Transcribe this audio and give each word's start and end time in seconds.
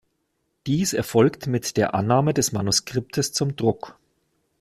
Dies 0.65 0.93
erfolgt 0.93 1.45
mit 1.45 1.77
der 1.77 1.93
Annahme 1.93 2.33
des 2.33 2.51
Manuskriptes 2.53 3.33
zum 3.33 3.55
Druck. 3.55 3.99